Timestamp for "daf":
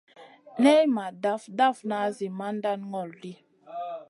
1.23-1.43